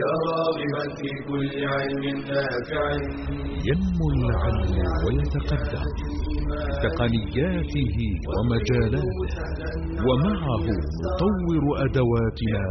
[0.00, 2.84] يا راغبا في كل علم نافع.
[3.68, 5.86] ينمو العلم ويتقدم.
[6.84, 7.96] تقنياته
[8.32, 9.18] ومجالاته.
[10.06, 10.66] ومعه
[11.04, 12.64] نطور أدواتنا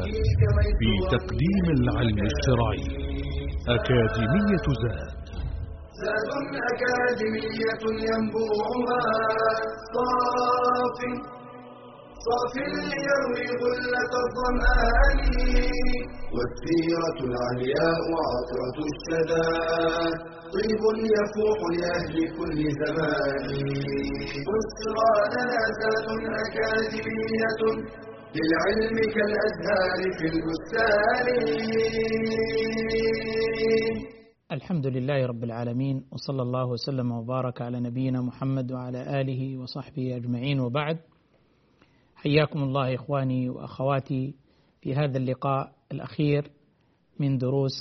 [0.80, 2.86] في تقديم العلم الشرعي.
[3.76, 5.16] أكاديمية زاد.
[6.02, 6.32] زاد
[6.72, 9.04] أكاديمية ينبوعها
[9.94, 11.00] صاف
[12.26, 12.54] صاف
[12.92, 15.20] ليروي غلة الظمآن.
[16.36, 19.50] والسيرة العلياء عطرة الشدى.
[20.56, 20.84] طيب
[21.16, 23.48] يفوح لأهل كل زمان.
[24.48, 25.60] بشرى لنا
[26.46, 27.62] أكاديمية
[28.36, 31.28] للعلم كالأزهار في البستان.
[34.52, 40.60] الحمد لله رب العالمين وصلى الله وسلم وبارك على نبينا محمد وعلى آله وصحبه أجمعين.
[40.60, 40.98] وبعد
[42.26, 44.36] حياكم الله إخواني وأخواتي
[44.82, 46.52] في هذا اللقاء الأخير
[47.20, 47.72] من دروس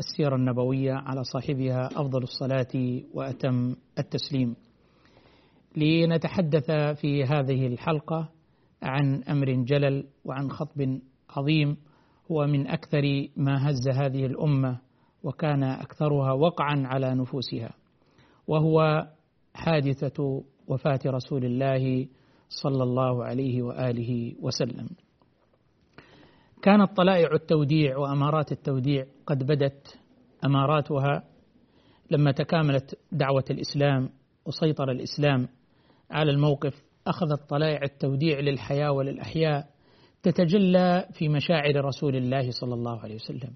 [0.00, 4.56] السيرة النبوية على صاحبها أفضل الصلاة وأتم التسليم.
[5.76, 8.28] لنتحدث في هذه الحلقة
[8.82, 11.76] عن أمر جلل وعن خطب عظيم
[12.30, 14.78] هو من أكثر ما هز هذه الأمة
[15.22, 17.70] وكان أكثرها وقعا على نفوسها
[18.46, 19.06] وهو
[19.54, 22.06] حادثة وفاة رسول الله
[22.48, 24.88] صلى الله عليه وآله وسلم.
[26.62, 29.98] كانت طلائع التوديع وأمارات التوديع قد بدت
[30.44, 31.24] أماراتها
[32.10, 34.10] لما تكاملت دعوة الإسلام
[34.46, 35.48] وسيطر الإسلام
[36.10, 36.82] على الموقف.
[37.06, 39.68] أخذت طلائع التوديع للحياة وللأحياء
[40.22, 43.54] تتجلى في مشاعر رسول الله صلى الله عليه وسلم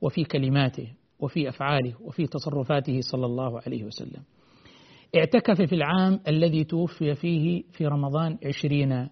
[0.00, 4.22] وفي كلماته وفي أفعاله وفي تصرفاته صلى الله عليه وسلم.
[5.16, 9.08] اعتكف في العام الذي توفي فيه في رمضان عشرين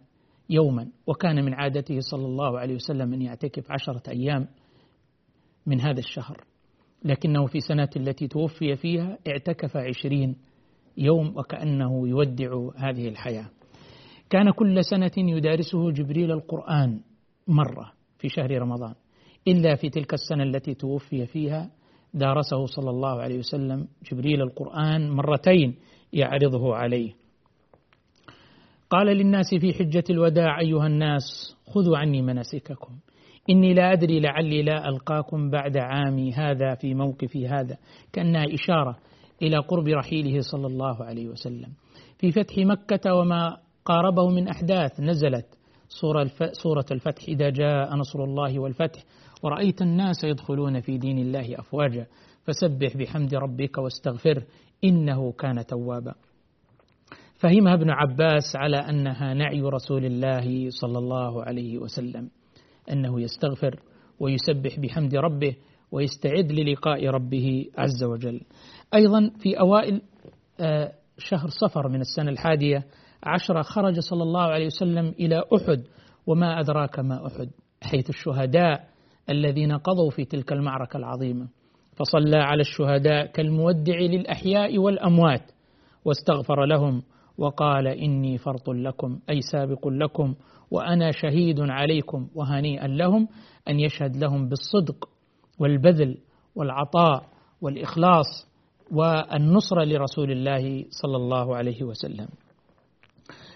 [0.51, 4.49] يوما وكان من عادته صلى الله عليه وسلم أن يعتكف عشرة أيام
[5.67, 6.45] من هذا الشهر.
[7.05, 10.37] لكنه في سنة التي توفي فيها اعتكف عشرين
[10.97, 13.51] يوم وكأنه يودع هذه الحياة.
[14.31, 17.01] كان كل سنة يدارسه جبريل القرآن
[17.49, 18.95] مرة في شهر رمضان
[19.49, 21.71] إلا في تلك السنة التي توفي فيها
[22.15, 25.77] دارسه صلى الله عليه وسلم جبريل القرآن مرتين
[26.13, 27.13] يعرضه عليه.
[28.91, 31.23] قال للناس في حجة الوداع أيها الناس
[31.67, 32.95] خذوا عني مناسككم.
[33.51, 37.77] إني لا أدري لعلي لا ألقاكم بعد عامي هذا في موقفي هذا.
[38.13, 38.99] كأنها إشارة
[39.43, 41.73] إلى قرب رحيله صلى الله عليه وسلم.
[42.19, 45.47] في فتح مكة وما قاربه من أحداث نزلت
[46.53, 49.03] سورة الفتح إذا جاء نصر الله والفتح
[49.43, 52.07] ورأيت الناس يدخلون في دين الله أفواجا
[52.45, 54.43] فسبح بحمد ربك واستغفره
[54.85, 56.15] إنه كان توابا.
[57.35, 62.31] فهمها ابن عباس على أنها نعي رسول الله صلى الله عليه وسلم
[62.93, 63.81] أنه يستغفر
[64.21, 65.57] ويسبح بحمد ربه
[65.93, 68.41] ويستعد للقاء ربه عز وجل.
[68.95, 70.03] أيضا في أوائل
[71.19, 72.85] شهر صفر من السنة الحادية
[73.23, 75.83] عشرة خرج صلى الله عليه وسلم إلى أحد
[76.27, 77.51] وما أدراك ما أحد
[77.83, 78.92] حيث الشهداء
[79.31, 81.49] الذين قضوا في تلك المعركة العظيمة.
[81.97, 85.53] فصلى على الشهداء كالمودع للأحياء والأموات
[86.05, 87.03] واستغفر لهم
[87.39, 90.35] وقال إني فرط لكم أي سابق لكم
[90.71, 93.29] وأنا شهيد عليكم وهنيئا لهم
[93.69, 95.09] أن يشهد لهم بالصدق
[95.59, 96.19] والبذل
[96.55, 97.25] والعطاء
[97.61, 98.49] والإخلاص
[98.93, 102.29] والنصرة لرسول الله صلى الله عليه وسلم.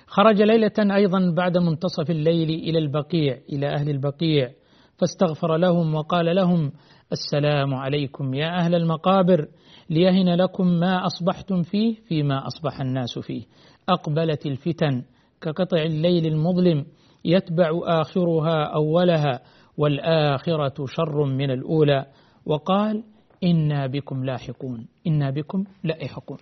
[0.07, 4.51] خرج ليلة أيضا بعد منتصف الليل إلى البقيع إلى أهل البقيع
[4.99, 6.73] فاستغفر لهم وقال لهم
[7.13, 9.49] السلام عليكم يا أهل المقابر
[9.91, 13.43] ليهن لكم ما أصبحتم فيه فيما أصبح الناس فيه.
[13.89, 15.03] أقبلت الفتن
[15.41, 16.87] كقطع الليل المظلم
[17.25, 19.41] يتبع آخرها أولها
[19.79, 22.07] والآخرة شر من الأولى.
[22.47, 23.05] وقال
[23.45, 26.39] إنا بكم لاحقون إنا بكم لاحقون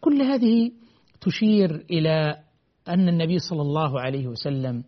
[0.00, 0.70] كل هذه
[1.20, 2.36] تشير إلى
[2.88, 4.84] أن النبي صلى الله عليه وسلم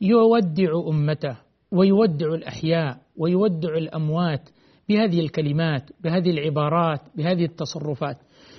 [0.00, 4.50] يودع أمته ويودع الأحياء ويودع الأموات
[4.88, 8.16] بهذه الكلمات بهذه العبارات بهذه التصرفات.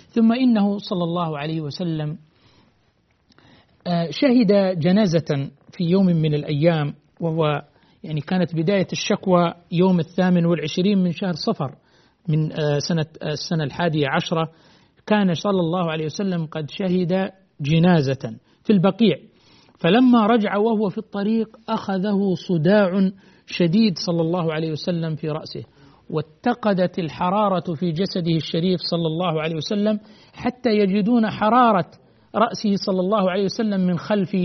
[0.10, 2.18] ثم إنه صلى الله عليه وسلم
[4.10, 7.62] شهد جنازة في يوم من الأيام وهو
[8.04, 11.76] يعني كانت بداية الشكوى يوم الثامن والعشرين من شهر صفر
[12.28, 12.50] من
[12.80, 14.52] سنة السنة الحادية عشرة.
[15.06, 19.18] كان صلى الله عليه وسلم قد شهد جنازة في البقيع.
[19.78, 23.12] فلما رجع وهو في الطريق أخذه صداع
[23.46, 25.64] شديد صلى الله عليه وسلم في رأسه
[26.10, 30.00] واتقدت الحرارة في جسده الشريف صلى الله عليه وسلم
[30.34, 31.92] حتى يجدون حرارة
[32.36, 34.36] رأسه صلى الله عليه وسلم من خلف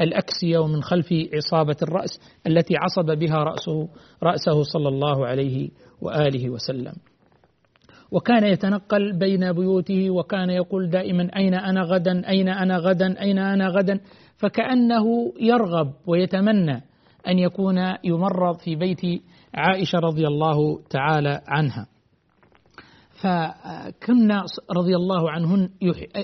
[0.00, 3.88] الأكسية ومن خلف عصابة الرأس التي عصب بها رأسه
[4.22, 5.70] رأسه صلى الله عليه
[6.00, 6.92] وآله وسلم.
[8.12, 13.68] وكان يتنقل بين بيوته وكان يقول دائما أين أنا غدا أين أنا غدا أين أنا
[13.68, 14.00] غدا؟
[14.40, 16.82] فكأنه يرغب ويتمنى
[17.28, 19.00] أن يكون يمرض في بيت
[19.54, 21.86] عائشة رضي الله تعالى عنها.
[23.22, 24.44] فكنا
[24.76, 25.68] رضي الله عنهن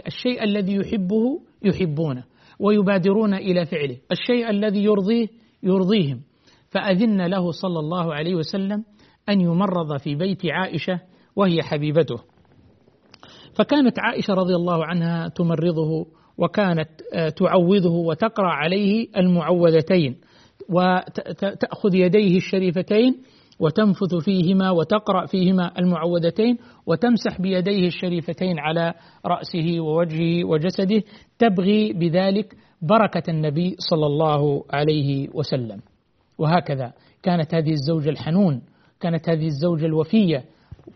[0.07, 2.25] الشيء الذي يحبه يحبونه
[2.61, 3.97] ويبادرون إلى فعله.
[4.11, 5.29] الشيء الذي يرضيه
[5.63, 6.21] يرضيهم.
[6.71, 8.85] فأذن له صلى الله عليه وسلم
[9.29, 11.01] أن يمرض في بيت عائشة
[11.37, 12.17] وهي حبيبته.
[13.59, 16.07] فكانت عائشة رضي الله عنها تمرضه
[16.39, 20.17] وكانت آه، تعوذه وتقرأ عليه المعوذتين
[20.69, 23.23] وتأخذ يديه الشريفتين
[23.61, 28.95] وتنفث فيهما وتقرأ فيهما المعوذتين وتمسح بيديه الشريفتين على
[29.27, 31.03] رأسه ووجهه وجسده
[31.39, 35.81] تبغي بذلك بركة النبي صلى الله عليه وسلم.
[36.39, 36.93] وهكذا
[37.23, 38.63] كانت هذه الزوجة الحنون
[39.01, 40.45] كانت هذه الزوجة الوفية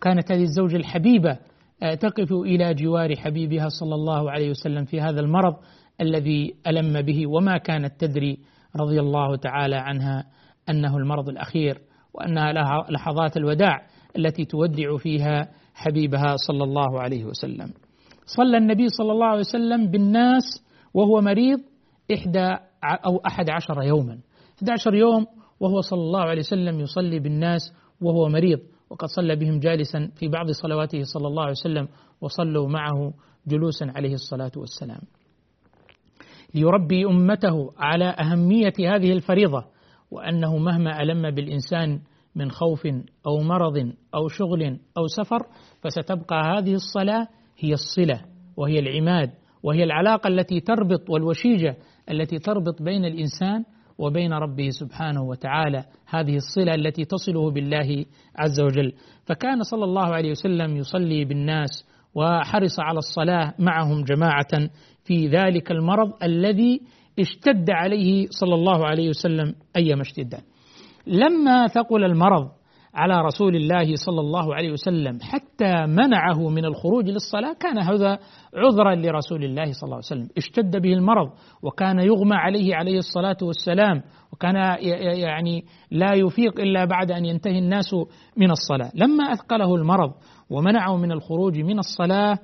[0.01, 1.39] كانت هذه الزوجة الحبيبة
[1.81, 5.55] تقف إلى جوار حبيبها صلى الله عليه وسلم في هذا المرض
[6.01, 8.39] الذي ألم به وما كانت تدري
[8.77, 10.25] رضي الله تعالى عنها
[10.71, 11.79] أنه المرض الأخير
[12.15, 13.87] وأنها لها لحظات الوداع
[14.19, 17.73] التي تودع فيها حبيبها صلى الله عليه وسلم.
[18.27, 20.43] صلى النبي صلى الله عليه وسلم بالناس
[20.95, 21.61] وهو مريض
[22.15, 22.57] إحدى
[23.07, 24.19] أو أحد عشر يوما.
[24.59, 25.27] 11 يوم
[25.61, 27.61] وهو صلى الله عليه وسلم يصلي بالناس
[28.01, 28.59] وهو مريض.
[28.91, 31.89] وقد صلى بهم جالسا في بعض صلواته صلى الله عليه وسلم
[32.21, 33.13] وصلوا معه
[33.47, 35.01] جلوسا عليه الصلاة والسلام.
[36.55, 39.65] ليربي أمته على أهمية هذه الفريضة
[40.11, 42.01] وأنه مهما ألم بالإنسان
[42.35, 42.87] من خوف
[43.27, 45.47] أو مرض أو شغل أو سفر
[45.83, 47.29] فستبقى هذه الصلاة
[47.59, 48.25] هي الصلة
[48.57, 49.31] وهي العماد
[49.63, 51.77] وهي العلاقة التي تربط والوشيجة
[52.11, 53.65] التي تربط بين الإنسان
[54.01, 55.85] وبين ربه سبحانه وتعالى.
[56.07, 58.05] هذه الصلة التي تصله بالله
[58.37, 58.93] عز وجل.
[59.27, 64.71] فكان صلى الله عليه وسلم يصلي بالناس وحرص على الصلاة معهم جماعة
[65.05, 66.81] في ذلك المرض الذي
[67.19, 70.43] اشتد عليه صلى الله عليه وسلم أيما اشتداد
[71.07, 72.49] لما ثقل المرض
[72.95, 75.19] على رسول الله صلى الله عليه وسلم.
[75.23, 78.19] حتى منعه من الخروج للصلاة كان هذا
[78.55, 80.29] عذرا لرسول الله صلى الله عليه وسلم.
[80.37, 81.31] اشتد به المرض
[81.63, 84.03] وكان يغمى عليه عليه الصلاة والسلام
[84.33, 84.55] وكان
[85.19, 87.95] يعني لا يفيق إلا بعد أن ينتهي الناس
[88.37, 88.91] من الصلاة.
[88.95, 90.13] لما أثقله المرض
[90.51, 92.39] ومنعه من الخروج من الصلاة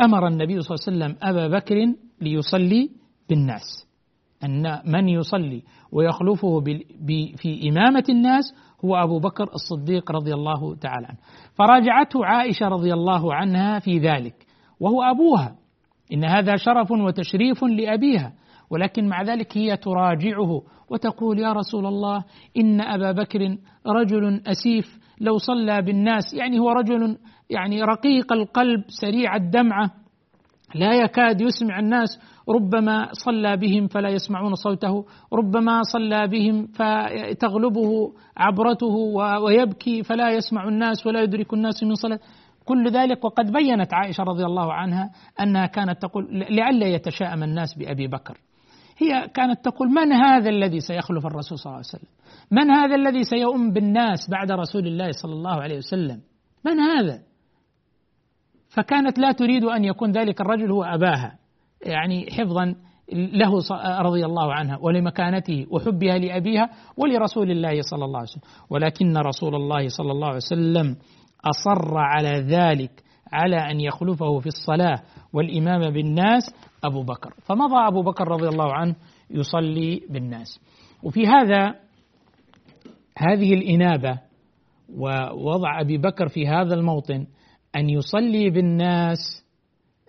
[0.00, 1.74] أمر النبي صلى الله عليه وسلم أبا بكر
[2.20, 2.90] ليصلي
[3.28, 3.86] بالناس.
[4.44, 5.62] أن من يصلي
[5.92, 6.60] ويخلفه
[7.36, 8.44] في إمامة الناس
[8.86, 11.18] هو أبو بكر الصديق رضي الله تعالى عنه.
[11.54, 14.34] فراجعته عائشة رضي الله عنها في ذلك
[14.80, 15.56] وهو أبوها.
[16.12, 18.32] إن هذا شرف وتشريف لأبيها
[18.70, 22.24] ولكن مع ذلك هي تراجعه وتقول يا رسول الله
[22.56, 23.56] إن أبا بكر
[23.86, 26.34] رجل أسيف لو صلى بالناس.
[26.34, 27.18] يعني هو رجل
[27.50, 29.90] يعني رقيق القلب سريع الدمعة.
[30.74, 32.08] لا يكاد يسمع الناس
[32.48, 38.94] ربما صلى بهم فلا يسمعون صوته ربما صلى بهم فتغلبه عبرته
[39.42, 42.20] ويبكي فلا يسمع الناس ولا يدرك الناس من صلاة.
[42.64, 45.10] كل ذلك وقد بينت عائشة رضي الله عنها
[45.40, 48.38] أنها كانت تقول لعل يتشاءم الناس بأبي بكر.
[48.98, 52.10] هي كانت تقول من هذا الذي سيخلف الرسول صلى الله عليه وسلم؟
[52.50, 56.20] من هذا الذي سيؤم بالناس بعد رسول الله صلى الله عليه وسلم؟
[56.64, 57.22] من هذا؟
[58.76, 61.38] فكانت لا تريد أن يكون ذلك الرجل هو أباها
[61.86, 62.74] يعني حفظا
[63.12, 63.50] له
[64.00, 68.42] رضي الله عنها ولمكانته وحبها لأبيها ولرسول الله صلى الله عليه وسلم.
[68.70, 70.96] ولكن رسول الله صلى الله عليه وسلم
[71.44, 72.90] أصر على ذلك
[73.32, 75.02] على أن يخلفه في الصلاة
[75.32, 76.42] والإمام بالناس
[76.84, 77.34] أبو بكر.
[77.42, 78.94] فمضى أبو بكر رضي الله عنه
[79.30, 80.60] يصلي بالناس.
[81.02, 81.74] وفي هذا
[83.18, 84.18] هذه الإنابة
[84.98, 87.26] ووضع أبي بكر في هذا الموطن
[87.76, 89.46] أن يصلي بالناس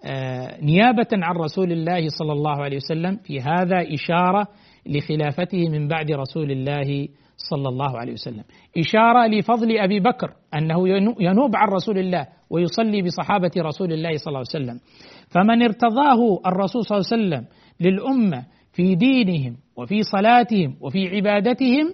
[0.06, 4.48] آه، نيابة عن رسول الله صلى الله عليه وسلم في هذا إشارة
[4.86, 7.08] لخلافته من بعد رسول الله
[7.38, 8.44] صلى الله عليه وسلم.
[8.78, 14.44] إشارة لفضل أبي بكر أنه ينوب عن رسول الله ويصلي بصحابة رسول الله صلى الله
[14.54, 14.80] عليه وسلم.
[15.30, 17.48] فمن ارتضاه الرسول صلى الله عليه وسلم
[17.80, 21.94] للأمة في دينهم وفي صلاتهم وفي عبادتهم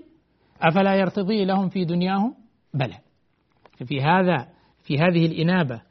[0.62, 2.36] أفلا يرتضي لهم في دنياهم؟
[2.74, 2.98] بلى.
[3.86, 4.48] في هذا
[4.84, 5.82] في هذه الإنابة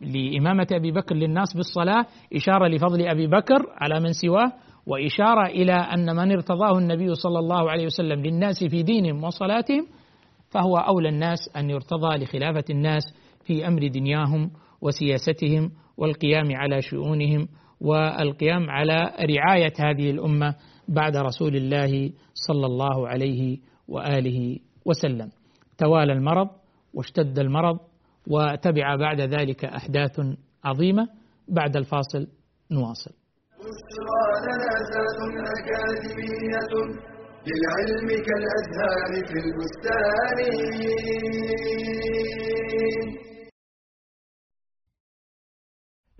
[0.00, 4.52] لإمامة أبي بكر للناس بالصلاة إشارة لفضل أبي بكر على من سواه
[4.86, 9.86] وإشارة إلى أن من ارتضاه النبي صلى الله عليه وسلم للناس في دينهم وصلاتهم
[10.50, 13.02] فهو أولى الناس أن يرتضى لخلافة الناس
[13.44, 14.50] في أمر دنياهم
[14.80, 17.48] وسياستهم والقيام على شؤونهم
[17.80, 20.54] والقيام على رعاية هذه الأمة
[20.88, 25.30] بعد رسول الله صلى الله عليه وآله وسلم.
[25.78, 26.48] توالى المرض
[26.94, 27.78] واشتد المرض
[28.26, 30.20] وتبع بعد ذلك أحداث
[30.64, 31.08] عظيمة
[31.48, 32.26] بعد الفاصل
[32.70, 33.14] نواصل.
[37.48, 40.38] للعلم كالأزهار في البستان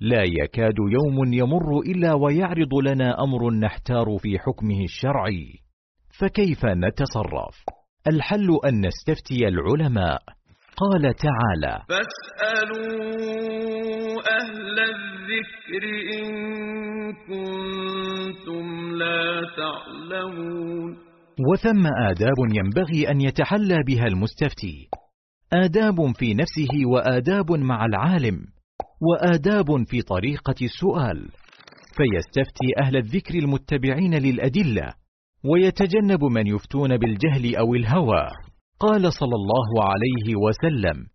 [0.01, 5.61] لا يكاد يوم يمر إلا ويعرض لنا أمر نحتار في حكمه الشرعي.
[6.21, 7.65] فكيف نتصرف؟
[8.07, 10.23] الحل أن نستفتي العلماء.
[10.76, 12.87] قال تعالى فاسألوا
[14.40, 15.85] أهل الذكر
[16.18, 16.26] إن
[17.12, 18.64] كنتم
[18.97, 20.97] لا تعلمون.
[21.52, 24.88] وثم آداب ينبغي أن يتحلى بها المستفتي.
[25.52, 28.37] آداب في نفسه وآداب مع العالم
[29.00, 31.28] وآداب في طريقة السؤال.
[31.97, 34.95] فيستفتي أهل الذكر المتبعين للأدلة
[35.45, 38.28] ويتجنب من يفتون بالجهل أو الهوى.
[38.80, 41.06] قال صلى الله عليه وسلم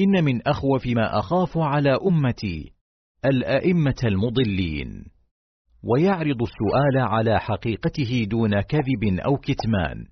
[0.00, 2.72] إن من أخوف ما أخاف على أمتي
[3.24, 5.04] الأئمة المضلين.
[5.82, 10.06] ويعرض السؤال على حقيقته دون كذب أو كتمان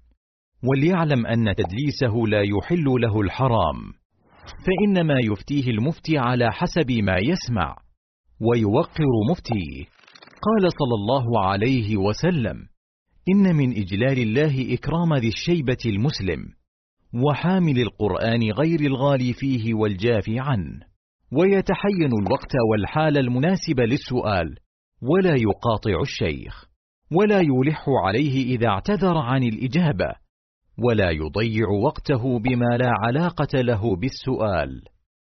[0.64, 3.92] وليعلم أن تدليسه لا يحل له الحرام.
[4.66, 7.76] فإنما يفتيه المفتي على حسب ما يسمع
[8.40, 9.84] ويوقر مفتيه.
[10.42, 12.56] قال صلى الله عليه وسلم
[13.28, 16.57] إن من إجلال الله إكرام ذي الشيبة المسلم.
[17.14, 20.80] وحامل القرآن غير الغالي فيه والجافي عنه.
[21.32, 24.56] ويتحين الوقت والحال المناسب للسؤال
[25.02, 26.68] ولا يقاطع الشيخ
[27.12, 30.12] ولا يلح عليه إذا اعتذر عن الإجابة
[30.78, 34.82] ولا يضيع وقته بما لا علاقة له بالسؤال.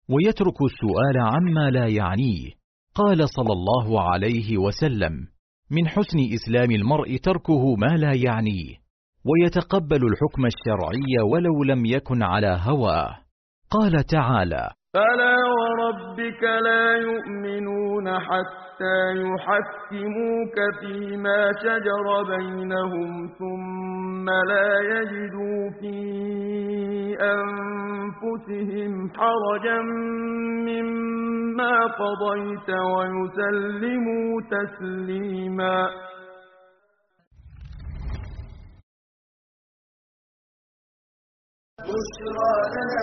[0.09, 2.51] ويترك السؤال عما لا يعنيه
[2.95, 5.27] قال صلى الله عليه وسلم
[5.71, 8.82] من حسن إسلام المرء تركه ما لا يعنيه.
[9.29, 13.17] ويتقبل الحكم الشرعي ولو لم يكن على هواه.
[13.71, 22.05] قال تعالى فلا وربك لا يؤمنون حتى يحكموك فيما شجر
[22.37, 25.97] بينهم ثم لا يجدوا في
[27.21, 29.81] أنفسهم حرجا
[30.69, 35.87] مما قضيت ويسلموا تسليما.
[41.87, 43.01] بشرى لنا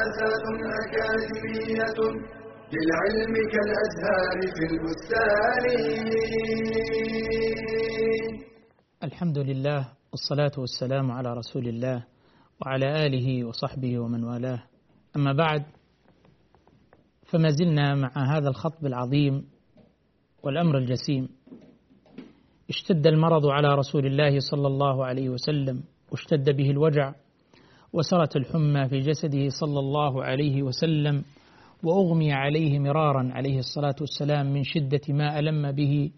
[0.84, 1.98] أكاديمية
[2.72, 5.64] للعلم كالأزهار في البستان.
[9.04, 12.04] الحمد لله والصلاة والسلام على رسول الله
[12.62, 14.62] وعلى آله وصحبه ومن والاه.
[15.16, 15.62] أما بعد
[17.24, 19.46] فما زلنا مع هذا الخطب العظيم
[20.42, 21.28] والأمر الجسيم.
[22.70, 25.82] اشتد المرض على رسول الله صلى الله عليه وسلم
[26.12, 27.14] واشتد به الوجع
[27.92, 31.24] وسرت الحمى في جسده صلى الله عليه وسلم
[31.82, 36.10] وأغمي عليه مرارا عليه الصلاة والسلام من شدة ما ألم به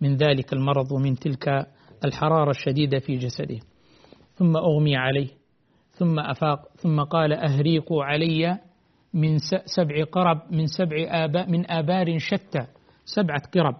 [0.00, 1.66] من ذلك المرض ومن تلك
[2.04, 3.58] الحرارة الشديدة في جسده.
[4.34, 5.28] ثم أغمي عليه
[5.92, 8.58] ثم أفاق ثم قال أهريقوا علي
[9.14, 12.66] من سبع قرب من سبع آباء من آبار شتى
[13.04, 13.76] سبعة قرب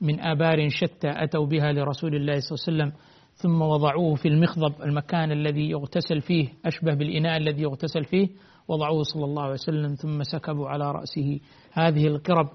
[0.00, 3.07] من آبار شتى أتوا بها لرسول الله صلى الله عليه وسلم
[3.38, 8.28] ثم وضعوه في المخضب المكان الذي يغتسل فيه أشبه بالإناء الذي يغتسل فيه.
[8.68, 11.40] وضعوه صلى الله عليه وسلم ثم سكبوا على رأسه.
[11.72, 12.48] هذه القرب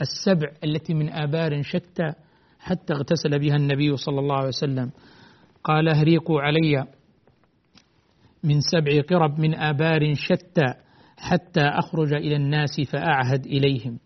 [0.00, 2.12] السبع التي من آبار شتى
[2.58, 4.90] حتى اغتسل بها النبي صلى الله عليه وسلم.
[5.64, 6.86] قال أهريقوا علي
[8.44, 10.74] من سبع قرب من آبار شتى
[11.16, 13.98] حتى أخرج إلى الناس فأعهد إليهم.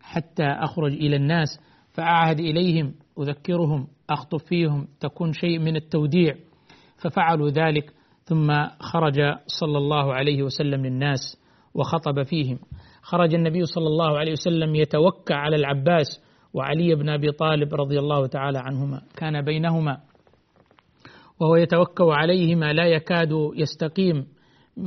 [0.00, 1.60] حتى أخرج إلى الناس
[1.92, 6.34] فأعهد إليهم أذكرهم أخطب فيهم تكون شيء من التوديع
[6.98, 7.92] ففعلوا ذلك
[8.24, 11.38] ثم خرج صلى الله عليه وسلم للناس
[11.74, 12.58] وخطب فيهم.
[13.02, 16.06] خرج النبي صلى الله عليه وسلم يتوكى على العباس
[16.54, 19.02] وعلي بن أبي طالب رضي الله تعالى عنهما.
[19.16, 20.00] كان بينهما
[21.40, 24.26] وهو يتوكأ عليهما لا يكاد يستقيم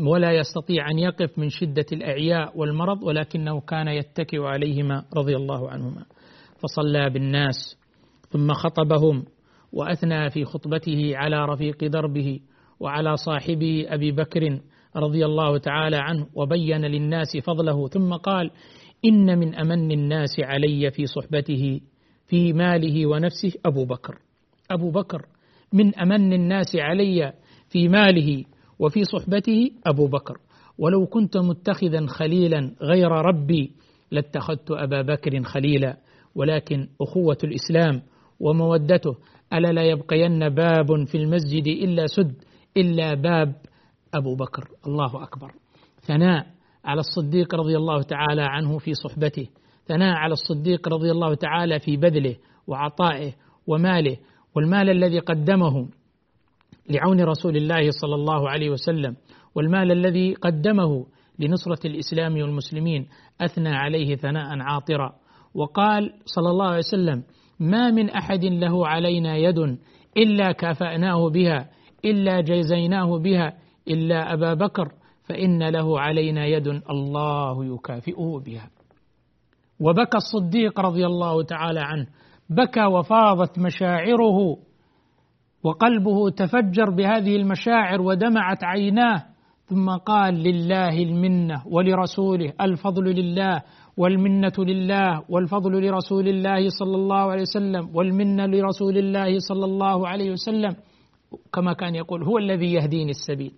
[0.08, 6.06] ولا يستطيع أن يقف من شدة الأعياء والمرض ولكنه كان يتكئ عليهما رضي الله عنهما.
[6.64, 7.79] فصلى بالناس
[8.30, 9.26] ثم خطبهم
[9.74, 12.40] وأثنى في خطبته على رفيق دربه
[12.80, 14.60] وعلى صاحبه أبي بكر
[14.96, 18.52] رضي الله تعالى عنه وبين للناس فضله ثم قال
[19.06, 21.82] إن من أمن الناس علي في صحبته
[22.28, 24.18] في ماله ونفسه أبو بكر.
[24.72, 25.26] أبو بكر
[25.74, 27.34] من أمن الناس علي
[27.70, 28.44] في ماله
[28.80, 30.38] وفي صحبته أبو بكر.
[30.78, 33.72] ولو كنت متخذا خليلا غير ربي
[34.12, 35.98] لاتخذت أبا بكر خليلا
[36.36, 38.02] ولكن أخوة الإسلام
[38.40, 39.16] ومودته.
[39.54, 42.36] ألا لا يبقين باب في المسجد إلا سد
[42.78, 43.56] إلا باب
[44.14, 44.68] أبو بكر.
[44.88, 45.52] الله أكبر.
[46.02, 46.48] ثناء
[46.86, 49.48] على الصديق رضي الله تعالى عنه في صحبته.
[49.86, 52.36] ثناء على الصديق رضي الله تعالى في بذله
[52.68, 53.34] وعطائه
[53.68, 54.18] وماله.
[54.56, 55.88] والمال الذي قدمه
[56.90, 59.16] لعون رسول الله صلى الله عليه وسلم.
[59.56, 61.06] والمال الذي قدمه
[61.40, 63.08] لنصرة الإسلام والمسلمين
[63.42, 65.16] أثنى عليه ثناء عاطرا.
[65.54, 67.24] وقال صلى الله عليه وسلم
[67.60, 69.78] ما من أحد له علينا يد
[70.18, 71.70] إلا كافأناه بها
[72.06, 73.54] إلا جزيناه بها
[73.88, 74.92] إلا أبا بكر
[75.24, 78.70] فإن له علينا يد الله يكافئه بها.
[79.80, 82.08] وبكى الصديق رضي الله تعالى عنه
[82.50, 84.58] بكى وفاضت مشاعره
[85.64, 89.26] وقلبه تفجر بهذه المشاعر ودمعت عيناه
[89.66, 93.62] ثم قال لله المنة ولرسوله الفضل لله
[94.00, 100.32] والمنة لله والفضل لرسول الله صلى الله عليه وسلم والمنة لرسول الله صلى الله عليه
[100.32, 100.76] وسلم
[101.54, 103.52] كما كان يقول هو الذي يهديني السبيل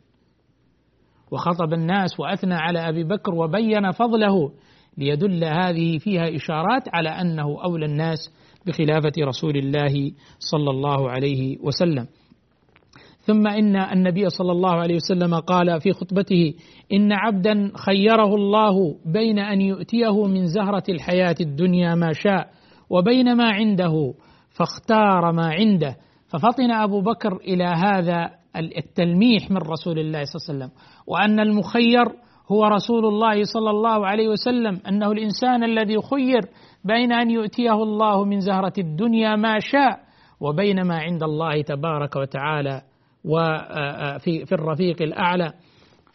[1.31, 4.51] وخطب الناس وأثنى على أبي بكر وبين فضله
[4.97, 8.19] ليدل هذه فيها إشارات على أنه أولى الناس
[8.65, 12.07] بخلافة رسول الله صلى الله عليه وسلم.
[13.21, 16.53] ثم إن النبي صلى الله عليه وسلم قال في خطبته
[16.93, 22.47] إن عبدا خيره الله بين أن يؤتيه من زهرة الحياة الدنيا ما شاء
[22.89, 24.13] وبين ما عنده
[24.49, 25.95] فاختار ما عنده.
[26.27, 28.29] ففطن أبو بكر إلى هذا
[28.77, 30.71] التلميح من رسول الله صلى الله عليه وسلم.
[31.07, 32.05] وأن المخير
[32.51, 36.41] هو رسول الله صلى الله عليه وسلم أنه الإنسان الذي خير
[36.83, 39.99] بين أن يؤتيه الله من زهرة الدنيا ما شاء
[40.39, 42.81] وبين ما عند الله تبارك وتعالى
[43.25, 45.53] وفي في الرفيق الأعلى.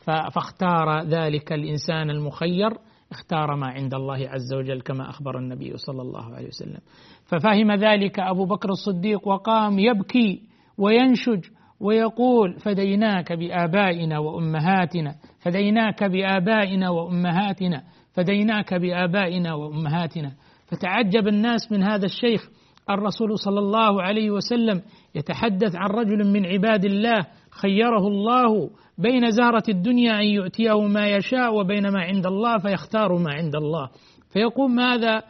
[0.07, 2.71] فاختار ذلك الإنسان المخير
[3.13, 6.81] اختار ما عند الله عز وجل كما أخبر النبي صلى الله عليه وسلم.
[7.25, 10.43] ففهم ذلك أبو بكر الصديق وقام يبكي
[10.79, 11.45] وينشج
[11.81, 17.83] ويقول فديناك بآبائنا وأمهاتنا فديناك بآبائنا وأمهاتنا
[18.15, 20.33] فديناك بآبائنا وأمهاتنا.
[20.67, 22.51] فتعجب الناس من هذا الشيخ
[22.91, 24.83] الرسول صلى الله عليه وسلم
[25.15, 31.55] يتحدث عن رجل من عباد الله خيره الله بين زهرة الدنيا أن يؤتيه ما يشاء
[31.55, 33.91] وبين ما عند الله فيختار ما عند الله.
[34.33, 35.23] فيقوم ماذا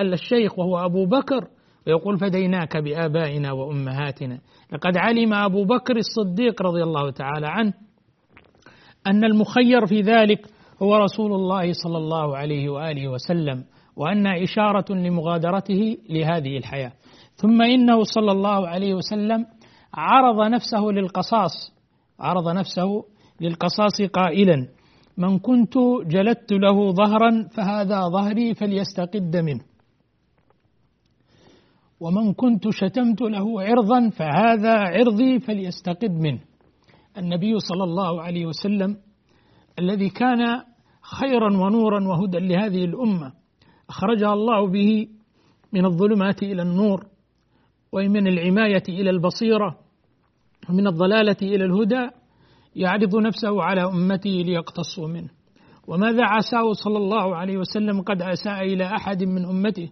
[0.00, 1.48] الشيخ وهو أبو بكر؟
[1.86, 4.38] ويقول فديناك بآبائنا وأمهاتنا.
[4.72, 7.72] لقد علم أبو بكر الصديق رضي الله تعالى عنه
[9.06, 10.46] أن المخير في ذلك
[10.82, 13.64] هو رسول الله صلى الله عليه وآله وسلم.
[13.96, 16.92] وأنها إشارة لمغادرته لهذه الحياة.
[17.36, 19.46] ثم إنه صلى الله عليه وسلم
[19.94, 21.72] عرض نفسه للقصاص
[22.20, 23.04] عرض نفسه
[23.40, 24.68] للقصاص قائلا
[25.18, 25.74] من كنت
[26.06, 29.64] جلدت له ظهرا فهذا ظهري فليستقد منه.
[32.00, 36.40] ومن كنت شتمت له عرضا فهذا عرضي فليستقد منه.
[37.18, 38.96] النبي صلى الله عليه وسلم
[39.78, 40.62] الذي كان
[41.20, 43.32] خيرا ونورا وهدى لهذه الأمة
[43.88, 45.08] اخرجها الله به
[45.72, 47.04] من الظلمات إلى النور
[47.92, 49.78] ومن العماية إلى البصيرة
[50.70, 52.08] ومن الضلالة إلى الهدى
[52.76, 55.28] يعرض نفسه على امته ليقتصوا منه.
[55.88, 59.90] وماذا عساه صلى الله عليه وسلم قد اساء إلى أحد من أمته؟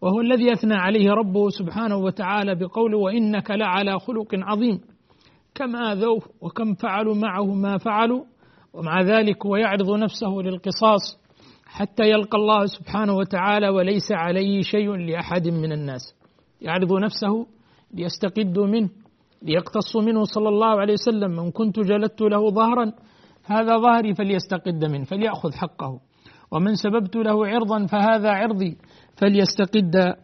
[0.00, 4.80] وهو الذي أثنى عليه ربه سبحانه وتعالى بقوله وإنك لعلى خلق عظيم
[5.54, 8.24] كم آذوه وكم فعلوا معه ما فعلوا
[8.72, 11.25] ومع ذلك هو يعرض نفسه للقصاص
[11.76, 16.14] حتى يلقى الله سبحانه وتعالى وليس عليه شيء لأحد من الناس.
[16.60, 17.46] يعرض نفسه
[17.94, 18.88] ليستقدوا منه
[19.42, 21.30] ليقتصوا منه صلى الله عليه وسلم.
[21.30, 22.92] من كنت جلدت له ظهرا
[23.44, 26.00] هذا ظهري فليستقد منه فليأخذ حقه.
[26.52, 28.76] ومن سببت له عرضا فهذا عرضي
[29.16, 30.14] فليستقد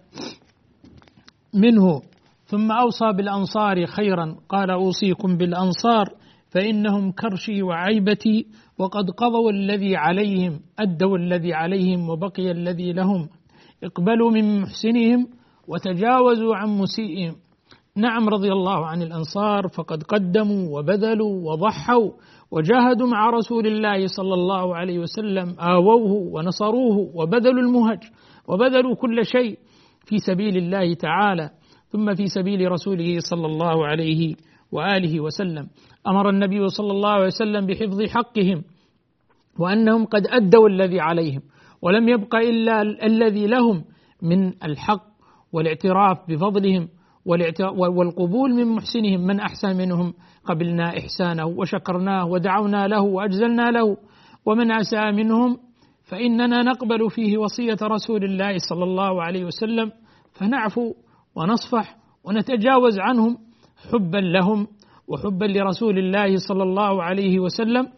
[1.55, 2.01] منه.
[2.45, 6.07] ثم أوصى بالأنصار خيرا قال أوصيكم بالأنصار
[6.51, 8.47] فإنهم كرشي وعيبتي
[8.83, 13.29] وقد قضوا الذي عليهم أدوا الذي عليهم وبقي الذي لهم.
[13.85, 15.21] اقبلوا من محسنهم
[15.69, 17.35] وتجاوزوا عن مسيئهم.
[17.97, 22.11] نعم رضي الله عن الأنصار فقد قدموا وبذلوا وضحوا
[22.51, 27.99] وجاهدوا مع رسول الله صلى الله عليه وسلم آووه ونصروه وبذلوا المهج
[28.49, 29.59] وبذلوا كل شيء
[30.07, 31.51] في سبيل الله تعالى
[31.93, 34.35] ثم في سبيل رسوله صلى الله عليه
[34.73, 35.69] وآله وسلم.
[36.09, 38.65] أمر النبي صلى الله عليه وسلم بحفظ حقهم
[39.59, 41.43] وأنهم قد أدوا الذي عليهم
[41.83, 43.85] ولم يبق إلا الذي لهم
[44.23, 45.03] من الحق
[45.53, 46.89] والاعتراف بفضلهم
[47.77, 49.21] والقبول من محسنهم.
[49.21, 53.97] من أحسن منهم؟ قبلنا إحسانه وشكرناه ودعونا له وأجزلنا له
[54.47, 55.59] ومن اساء منهم
[56.05, 59.93] فإننا نقبل فيه وصية رسول الله صلى الله عليه وسلم
[60.33, 60.95] فنعفو
[61.37, 63.39] ونصفح ونتجاوز عنهم
[63.93, 64.67] حبا لهم
[65.09, 67.89] وحبا لرسول الله صلى الله عليه وسلم.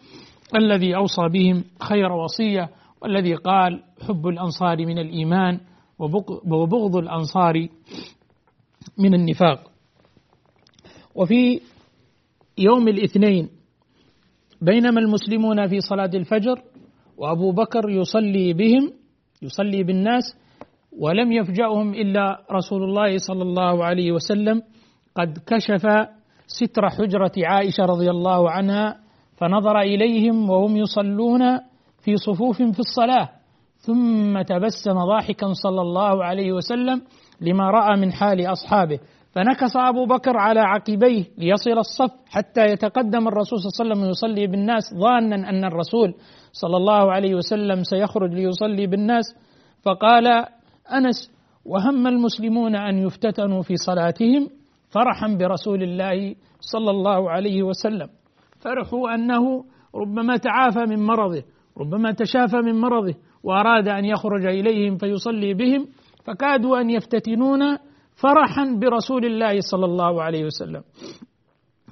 [0.57, 2.71] الذي أوصى بهم خير وصية
[3.03, 5.61] والذي قال حب الأنصار من الإيمان
[5.99, 7.69] وبغض الأنصار
[8.99, 9.71] من النفاق.
[11.15, 11.61] وفي
[12.59, 13.49] يوم الاثنين
[14.61, 16.63] بينما المسلمون في صلاة الفجر
[17.17, 18.93] وأبو بكر يصلي بهم
[19.43, 20.25] يصلي بالناس
[20.99, 24.63] ولم يفجأهم إلا رسول الله صلى الله عليه وسلم
[25.15, 25.87] قد كشف
[26.47, 29.04] ستر حجرة عائشة رضي الله عنها
[29.37, 31.59] فنظر إليهم وهم يصلون
[32.05, 33.29] في صفوف في الصلاة.
[33.79, 37.03] ثم تبسم ضاحكا صلى الله عليه وسلم
[37.41, 38.99] لما رأى من حال أصحابه.
[39.33, 44.47] فنكص أبو بكر على عقبيه ليصل الصف حتى يتقدم الرسول صلى الله عليه وسلم يصلي
[44.47, 46.15] بالناس ظانا أن الرسول
[46.53, 49.25] صلى الله عليه وسلم سيخرج ليصلي بالناس.
[49.83, 50.27] فقال
[50.93, 51.31] أنس
[51.65, 54.49] وهم المسلمون أن يفتتنوا في صلاتهم
[54.91, 58.09] فرحا برسول الله صلى الله عليه وسلم.
[58.65, 61.43] فرحوا أنه ربما تعافى من مرضه
[61.79, 65.87] ربما تشافى من مرضه وأراد أن يخرج إليهم فيصلي بهم
[66.25, 67.79] فكادوا أن يفتتنون
[68.23, 70.83] فرحا برسول الله صلى الله عليه وسلم.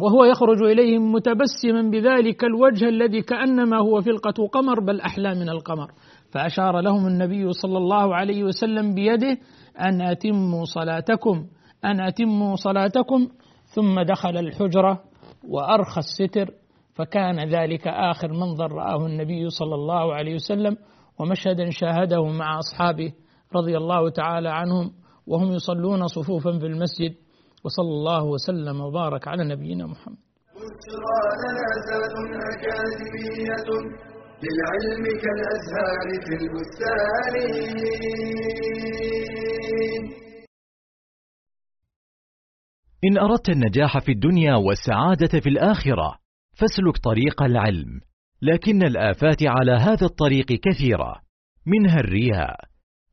[0.00, 5.90] وهو يخرج إليهم متبسما بذلك الوجه الذي كأنما هو فلقة قمر بل أحلى من القمر.
[6.32, 9.38] فأشار لهم النبي صلى الله عليه وسلم بيده
[9.80, 11.46] أن أتموا صلاتكم
[11.84, 13.28] أن أتموا صلاتكم
[13.64, 15.02] ثم دخل الحجرة
[15.48, 16.54] وأرخى الستر
[16.94, 20.76] فكان ذلك آخر منظر رآه النبي صلى الله عليه وسلم
[21.18, 23.12] ومشهدا شاهده مع أصحابه
[23.56, 24.92] رضي الله تعالى عنهم
[25.26, 27.14] وهم يصلون صفوفا في المسجد
[27.64, 30.18] وصلى الله وسلم وبارك على نبينا محمد.
[34.44, 37.34] للعلم كالأزهار في البستان
[43.04, 46.21] إن أردت النجاح في الدنيا والسعادة في الآخرة
[46.52, 48.00] فاسلك طريق العلم
[48.42, 51.14] لكن الآفات على هذا الطريق كثيرة
[51.66, 52.56] منها الرياء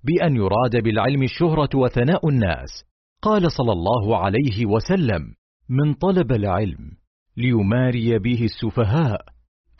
[0.04, 2.86] بأن يراد بالعلم الشهرة وثناء الناس.
[3.22, 5.22] قال صلى الله عليه وسلم
[5.70, 6.92] من طلب العلم
[7.38, 9.22] ليماري به السفهاء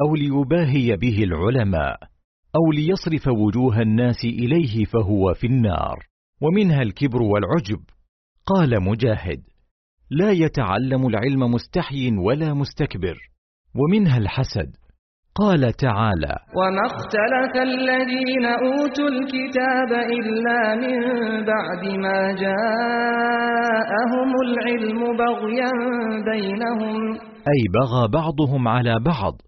[0.02, 2.00] أو ليباهي به العلماء
[2.56, 6.06] أو ليصرف وجوه الناس إليه فهو في النار
[6.42, 7.84] ومنها الكبر والعجب.
[8.46, 9.44] قال مجاهد
[10.10, 13.18] لا يتعلم العلم مستحي ولا مستكبر.
[13.76, 14.80] ومنها الحسد.
[15.36, 21.00] قال تعالى وما اختلف الذين أوتوا الكتاب إلا من
[21.46, 25.72] بعد ما جاءهم العلم بغيا
[26.32, 27.14] بينهم.
[27.24, 29.42] أي بغى بعضهم على بعض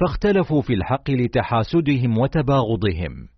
[0.00, 3.28] فاختلفوا في الحق لتحاسدهم وتباغضهم.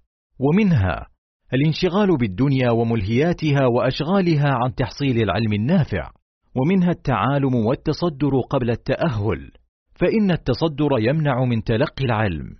[0.40, 1.06] ومنها
[1.54, 6.10] الانشغال بالدنيا وملهياتها وأشغالها عن تحصيل العلم النافع.
[6.56, 9.50] ومنها التعالم والتصدر قبل التأهل.
[10.00, 12.56] فإن التصدر يمنع من تلقي العلم.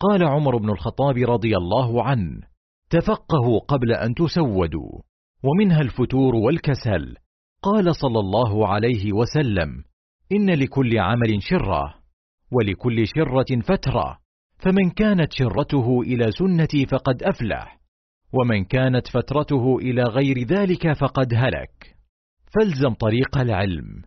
[0.00, 2.40] قال عمر بن الخطاب رضي الله عنه
[2.90, 5.00] تفقهوا قبل أن تسودوا
[5.44, 7.16] ومنها الفتور والكسل.
[7.62, 9.84] قال صلى الله عليه وسلم
[10.32, 11.94] إن لكل عمل شرة
[12.52, 14.18] ولكل شرة فترة.
[14.58, 17.78] فمن كانت شرته إلى سنتي فقد أفلح
[18.32, 21.96] ومن كانت فترته إلى غير ذلك فقد هلك.
[22.54, 24.02] فالزم طريق العلم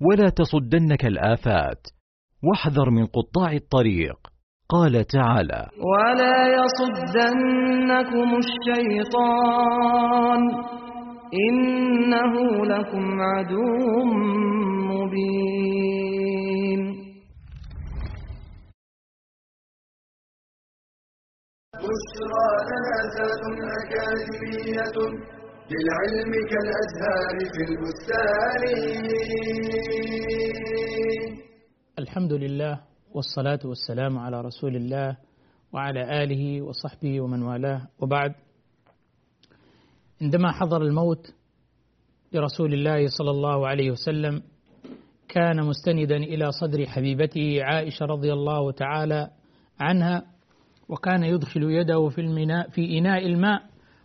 [0.00, 1.86] ولا تصدنك الآفات.
[2.48, 4.18] واحذر من قطاع الطريق.
[4.68, 10.40] قال تعالى ولا يصدنكم الشيطان
[11.48, 12.34] إنه
[12.66, 14.04] لكم عدو
[14.90, 15.74] مبين.
[21.74, 22.48] بشرى
[23.80, 24.96] أكاديمية
[25.72, 28.62] للعلم كالأزهار في البستان
[32.14, 32.80] الحمد لله
[33.14, 35.16] والصلاة والسلام على رسول الله
[35.72, 37.88] وعلى آله وصحبه ومن والاه.
[37.98, 38.34] وبعد
[40.22, 41.34] عندما حضر الموت
[42.32, 44.42] لرسول الله صلى الله عليه وسلم
[45.28, 49.30] كان مستندا إلى صدر حبيبته عائشة رضي الله تعالى
[49.80, 50.22] عنها
[50.88, 53.62] وكان يدخل يده في الميناء في إناء الماء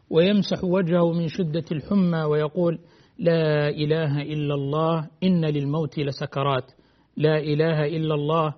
[0.10, 2.80] ويمسح وجهه من شدة الحمى ويقول
[3.20, 6.79] لا إله إلا الله إن للموت لسكرات.
[7.20, 8.54] لا إله إلا الله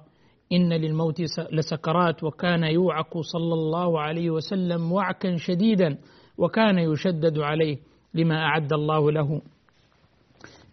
[0.52, 1.22] إن للموت
[1.52, 5.98] لسكرات وكان يوعك صلى الله عليه وسلم وعكا شديدا
[6.38, 7.78] وكان يشدد عليه
[8.14, 9.42] لما أعد الله له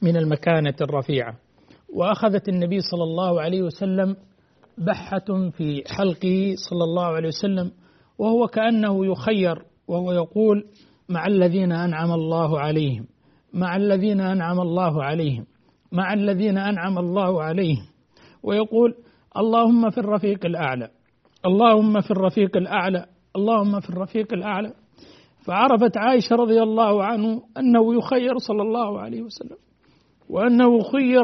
[0.03, 1.35] من المكانة الرفيعة.
[1.94, 4.16] وأخذت النبي صلى الله عليه وسلم
[4.79, 7.72] بحة في حلقه صلى الله عليه وسلم
[8.18, 10.64] وهو كأنه يخير وهو يقول
[11.09, 13.07] مع الذين أنعم الله عليهم
[13.55, 15.46] مع الذين أنعم الله عليهم.
[15.92, 17.87] مع الذين أنعم الله عليهم.
[18.42, 18.94] ويقول
[19.37, 20.88] اللهم في الرفيق الأعلى
[21.46, 24.72] اللهم في الرفيق الأعلى اللهم في الرفيق الأعلى.
[25.46, 29.57] فعرفت عائشة رضي الله عنه أنه يخير صلى الله عليه وسلم
[30.29, 31.22] وأنه خير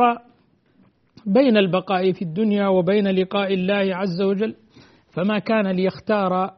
[1.27, 4.55] بين البقاء في الدنيا وبين لقاء الله عز وجل.
[5.13, 6.51] فما كان ليختار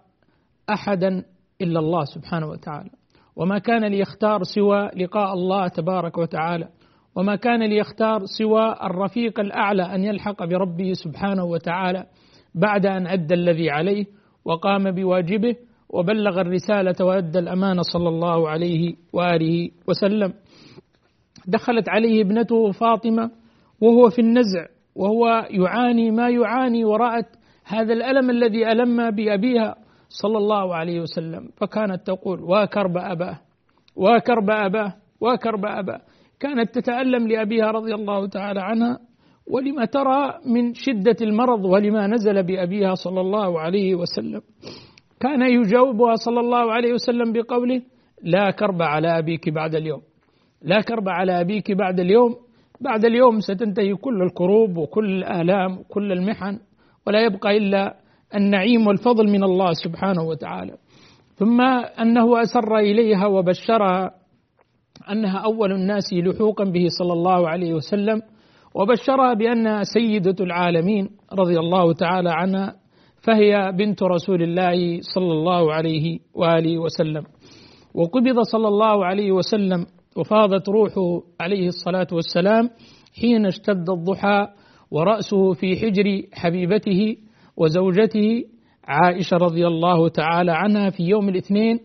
[0.71, 1.25] أحدا
[1.61, 2.91] إلا الله سبحانه وتعالى
[3.37, 6.69] وما كان ليختار سوى لقاء الله تبارك وتعالى.
[7.17, 12.07] وما كان ليختار سوى الرفيق الأعلى أن يلحق بربه سبحانه وتعالى
[12.55, 14.05] بعد أن أدى الذي عليه
[14.45, 15.57] وقام بواجبه
[15.89, 20.33] وبلغ الرسالة وأدى الأمانة صلى الله عليه وآله وسلم.
[21.47, 23.31] دخلت عليه ابنته فاطمة
[23.81, 27.27] وهو في النزع وهو يعاني ما يعاني ورأت
[27.65, 29.75] هذا الألم الذي ألم بأبيها
[30.09, 31.49] صلى الله عليه وسلم.
[31.57, 33.39] فكانت تقول وكرب أباه
[33.97, 36.01] وكرب أباه وكرب أباه.
[36.41, 38.99] كانت تتألم لأبيها رضي الله تعالى عنها
[39.51, 44.41] ولما ترى من شدة المرض ولما نزل بأبيها صلى الله عليه وسلم.
[45.21, 47.83] كان يجاوبها صلى الله عليه وسلم بقوله
[48.23, 50.03] لا كرب على أبيك بعد اليوم.
[50.63, 52.35] لا كرب على أبيك بعد اليوم.
[52.81, 56.59] بعد اليوم ستنتهي كل الكروب وكل الآلام وكل المحن
[57.07, 57.97] ولا يبقى إلا
[58.35, 60.75] النعيم والفضل من الله سبحانه وتعالى.
[61.37, 61.61] ثم
[62.01, 64.11] أنه أسر إليها وبشرها
[65.13, 68.23] أنها أول الناس لحوقا به صلى الله عليه وسلم
[68.75, 72.75] وبشرها بأنها سيدة العالمين رضي الله تعالى عنها
[73.23, 77.23] فهي بنت رسول الله صلى الله عليه وآله وسلم.
[77.95, 82.71] وقبض صلى الله عليه وسلم وفاضت روحه عليه الصلاة والسلام
[83.21, 84.47] حين اشتد الضحى
[84.91, 87.17] ورأسه في حجر حبيبته
[87.57, 88.45] وزوجته
[88.89, 91.81] عائشة رضي الله تعالى عنها في يوم الاثنين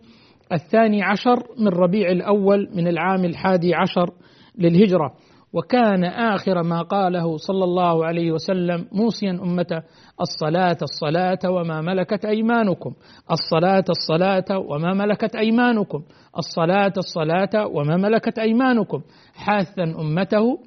[0.51, 4.13] الثاني عشر من ربيع الأول من العام الحادي عشر
[4.57, 5.13] للهجرة.
[5.53, 9.81] وكان آخر ما قاله صلى الله عليه وسلم موصيا أمته
[10.21, 12.93] الصلاة الصلاة وما ملكت أيمانكم.
[13.31, 16.03] الصلاة الصلاة وما ملكت أيمانكم.
[16.37, 19.01] الصلاة الصلاة وما ملكت أيمانكم.
[19.33, 20.59] حاثا أمته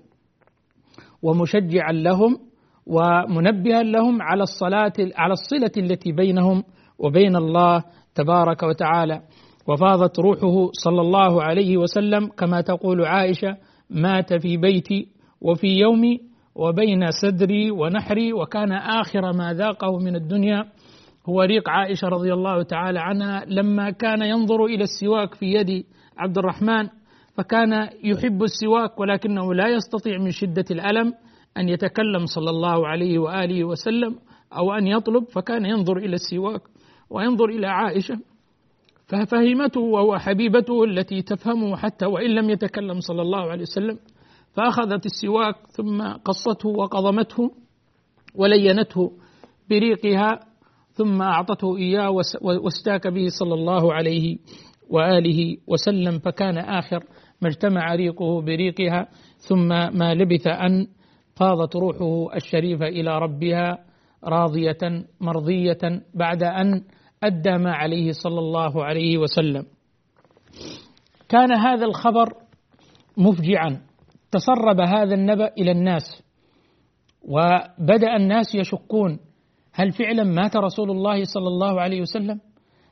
[1.22, 2.38] ومشجعا لهم
[2.86, 6.64] ومنبها لهم على الصلاة على الصلة التي بينهم
[6.98, 9.22] وبين الله تبارك وتعالى.
[9.68, 13.56] وفاضت روحه صلى الله عليه وسلم كما تقول عائشة
[13.90, 15.08] مات في بيتي
[15.40, 16.20] وفي يومي
[16.54, 20.64] وبين صدري ونحري وكان آخر ما ذاقه من الدنيا.
[21.28, 25.84] هو ريق عائشة رضي الله تعالى عنها لما كان ينظر إلى السواك في يد
[26.18, 26.88] عبد الرحمن
[27.36, 31.14] فكان يحب السواك ولكنه لا يستطيع من شدة الألم
[31.56, 34.18] أن يتكلم صلى الله عليه وآله وسلم
[34.56, 36.60] أو أن يطلب فكان ينظر إلى السواك
[37.10, 38.18] وينظر إلى عائشة.
[39.06, 43.98] ففهمته وهو حبيبته التي تفهمه حتى وإن لم يتكلم صلى الله عليه وسلم
[44.54, 47.50] فأخذت السواك ثم قصته وقضمته
[48.34, 49.12] ولينته
[49.70, 50.40] بريقها
[50.92, 52.10] ثم أعطته إياه
[52.42, 54.38] واستاك به صلى الله عليه
[54.90, 57.04] وآله وسلم فكان آخر
[57.42, 60.86] ما اجتمع ريقه بريقها ثم ما لبث أن
[61.36, 63.78] فاضت روحه الشريفة إلى ربها
[64.24, 66.82] راضية مرضية بعد أن
[67.26, 69.66] أدى ما عليه صلى الله عليه وسلم.
[71.28, 72.34] كان هذا الخبر
[73.16, 73.80] مفجعا.
[74.30, 76.22] تسرب هذا النبأ إلى الناس.
[77.22, 79.18] وبدأ الناس يشكون.
[79.72, 82.40] هل فعلا مات رسول الله صلى الله عليه وسلم؟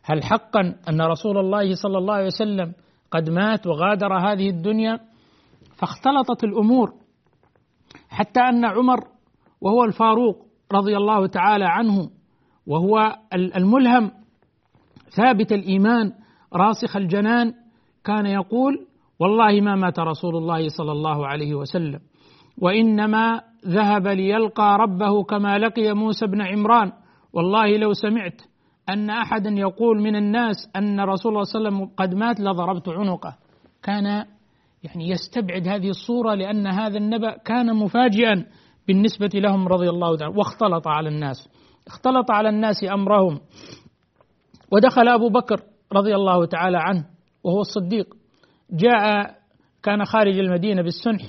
[0.04, 2.72] هل حقا أن رسول الله صلى الله عليه وسلم
[3.10, 5.00] قد مات وغادر هذه الدنيا؟
[5.76, 6.94] فاختلطت الأمور.
[8.08, 9.00] حتى أن عمر
[9.60, 12.10] وهو الفاروق رضي الله تعالى عنه
[12.66, 14.10] وهو الملهم
[15.16, 16.12] ثابت الإيمان
[16.54, 17.54] راسخ الجنان
[18.04, 18.86] كان يقول
[19.20, 22.00] والله ما مات رسول الله صلى الله عليه وسلم
[22.58, 26.92] وإنما ذهب ليلقى ربه كما لقي موسى بن عمران.
[27.32, 28.42] والله لو سمعت
[28.88, 32.88] أن أحدا يقول من الناس أن رسول الله صلى الله عليه وسلم قد مات لضربت
[32.88, 33.36] عنقه.
[33.82, 34.04] كان
[34.82, 38.44] يعني يستبعد هذه الصورة لأن هذا النبأ كان مفاجئا
[38.88, 40.34] بالنسبة لهم رضي الله تعالى.
[40.38, 41.48] واختلط على الناس.
[41.86, 43.40] اختلط على الناس أمرهم.
[44.72, 45.60] ودخل أبو بكر
[45.92, 47.04] رضي الله تعالى عنه
[47.44, 48.14] وهو الصديق.
[48.70, 49.34] جاء
[49.82, 51.22] كان خارج المدينة بالسنح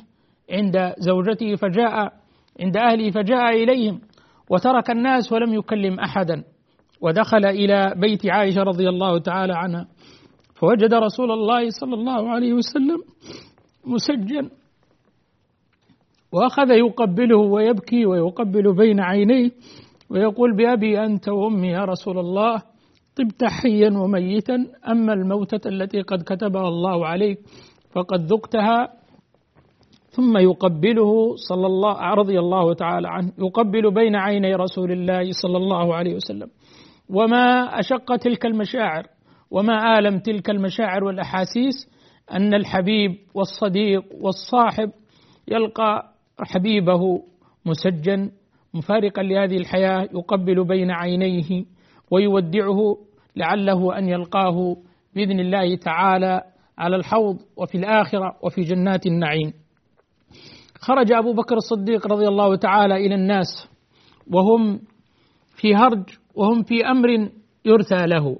[0.51, 2.13] عند زوجته فجاء
[2.59, 4.01] عند أهله فجاء إليهم
[4.49, 6.43] وترك الناس ولم يكلم أحدا.
[7.01, 9.87] ودخل إلى بيت عائشة رضي الله تعالى عنها.
[10.55, 13.03] فوجد رسول الله صلى الله عليه وسلم
[13.85, 14.49] مسجن.
[16.31, 19.51] وأخذ يقبله ويبكي ويقبل بين عينيه
[20.09, 22.72] ويقول بأبي أنت وأمي يا رسول الله.
[23.15, 24.55] طبت حيا وميتا
[24.87, 27.39] أما الموتة التي قد كتبها الله عليك
[27.91, 28.93] فقد ذقتها
[30.09, 35.95] ثم يقبله صلى الله رضي الله تعالى عنه يقبل بين عيني رسول الله صلى الله
[35.95, 36.47] عليه وسلم.
[37.09, 39.03] وما أشق تلك المشاعر
[39.51, 41.89] وما آلم تلك المشاعر والأحاسيس
[42.31, 44.91] أن الحبيب والصديق والصاحب
[45.47, 47.21] يلقى حبيبه
[47.65, 48.31] مسجن
[48.73, 51.65] مفارقا لهذه الحياة يقبل بين عينيه
[52.13, 52.97] ويودعه
[53.35, 54.77] لعله أن يلقاه
[55.15, 56.41] بإذن الله تعالى
[56.77, 59.53] على الحوض وفي الآخرة وفي جنات النعيم.
[60.79, 63.69] خرج أبو بكر الصديق رضي الله تعالى إلى الناس
[64.33, 64.79] وهم
[65.55, 66.03] في هرج
[66.35, 67.29] وهم في أمر
[67.65, 68.37] يرثى له.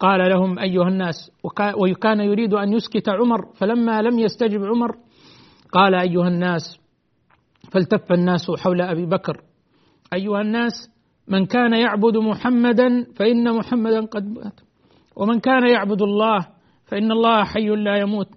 [0.00, 1.30] قال لهم أيها الناس
[1.76, 4.96] وكان يريد أن يسكت عمر فلما لم يستجب عمر
[5.72, 6.80] قال أيها الناس
[7.72, 9.42] فالتف الناس حول أبي بكر.
[10.14, 10.72] أيها الناس
[11.30, 14.60] من كان يعبد محمدا فإن محمدا قد مات.
[15.16, 16.38] ومن كان يعبد الله
[16.86, 18.28] فإن الله حي لا يموت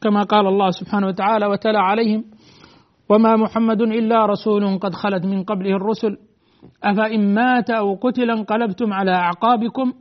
[0.00, 2.24] كما قال الله سبحانه وتعالى وتلا عليهم
[3.08, 6.16] وما محمد إلا رسول قد خلت من قبله الرسل.
[6.84, 9.92] أفإن مات أو قتل انقلبتم على أعقابكم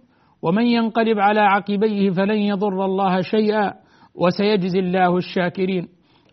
[0.42, 3.74] ومن ينقلب على عقبيه فلن يضر الله شيئا
[4.16, 5.88] وسيجزي الله الشاكرين.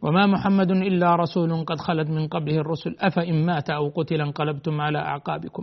[0.04, 2.96] وما محمد إلا رسول قد خلت من قبله الرسل.
[3.00, 5.62] أفإن مات أو قتل انقلبتم على أعقابكم.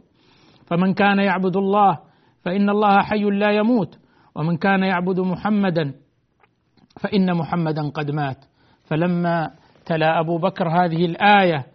[0.65, 1.99] فمن كان يعبد الله
[2.41, 3.97] فإن الله حي لا يموت.
[4.35, 5.93] ومن كان يعبد محمدا
[6.99, 8.37] فإن محمدا قد مات.
[8.89, 9.51] فلما
[9.85, 11.65] تلا أبو بكر هذه الآية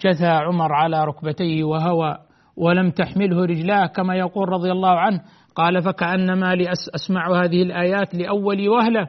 [0.00, 2.18] جثى عمر على ركبتيه وهوى
[2.56, 5.20] ولم تحمله رجلاه كما يقول رضي الله عنه
[5.54, 9.08] قال فكأنما لأسمع هذه الآيات لأول وهلة.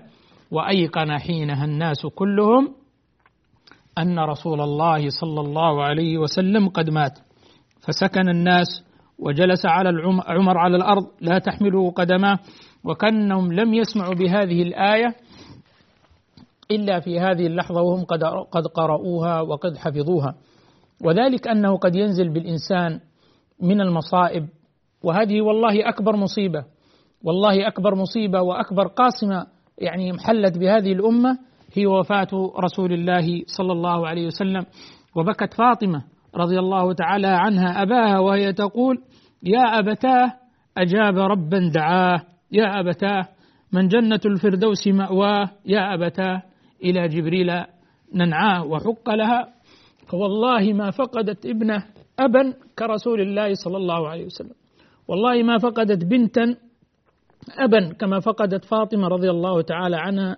[0.52, 2.76] وأيقن حينها الناس كلهم
[3.98, 7.20] أن رسول الله صلى الله عليه وسلم قد مات.
[7.82, 8.68] فسكن الناس
[9.20, 9.90] وجلس على
[10.28, 12.40] عمر على الأرض لا تحمله قدماه
[12.84, 15.16] وكأنهم لم يسمعوا بهذه الآية
[16.72, 20.36] إلا في هذه اللحظة وهم قد قد قرأوها وقد حفظوها.
[21.06, 23.00] وذلك أنه قد ينزل بالإنسان
[23.62, 24.48] من المصائب
[25.04, 26.64] وهذه والله أكبر مصيبة
[27.24, 29.46] والله أكبر مصيبة وأكبر قاصمة
[29.78, 31.40] يعني محلت بهذه الأمة
[31.74, 32.28] هي وفاة
[32.60, 34.66] رسول الله صلى الله عليه وسلم.
[35.16, 36.04] وبكت فاطمة
[36.36, 38.98] رضي الله تعالى عنها أباها وهي تقول
[39.44, 40.34] يا أبتاه
[40.78, 42.22] أجاب ربا دعاه.
[42.52, 43.28] يا أبتاه
[43.74, 45.50] من جنة الفردوس مأواه.
[45.66, 46.44] يا أبتاه
[46.84, 47.64] إلى جبريل
[48.14, 49.54] ننعاه وحق لها.
[50.08, 51.84] فوالله ما فقدت ابنه
[52.20, 54.56] أبا كرسول الله صلى الله عليه وسلم.
[55.08, 56.56] والله ما فقدت بنتا
[57.60, 60.38] أبا كما فقدت فاطمة رضي الله تعالى عنها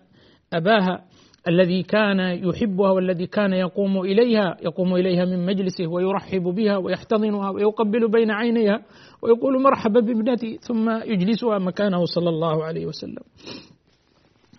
[0.54, 1.06] أباها.
[1.48, 8.12] الذي كان يحبها والذي كان يقوم إليها يقوم إليها من مجلسه ويرحب بها ويحتضنها ويقبل
[8.12, 8.82] بين عينيها
[9.22, 13.24] ويقول مرحبا بابنتي ثم يجلسها مكانه صلى الله عليه وسلم.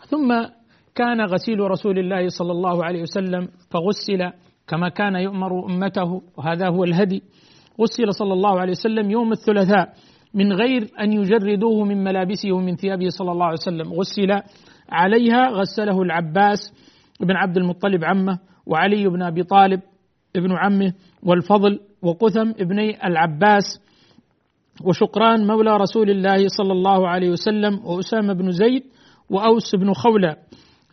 [0.08, 0.44] ثم
[0.94, 4.32] كان غسيل رسول الله صلى الله عليه وسلم فغسل
[4.68, 7.22] كما كان يؤمر أمته وهذا هو الهدي.
[7.80, 9.94] غسل صلى الله عليه وسلم يوم الثلاثاء
[10.34, 13.92] من غير أن يجردوه من ملابسه ومن ثيابه صلى الله عليه وسلم.
[13.92, 14.42] غسل
[14.90, 16.58] عليها غسله العباس
[17.20, 19.80] بن عبد المطلب عمه وعلي بن أبي طالب
[20.36, 23.80] ابن عمه والفضل وقثم ابني العباس
[24.84, 28.82] وشقران مولى رسول الله صلى الله عليه وسلم وأسامة بن زيد
[29.30, 30.36] وأوس بن خولة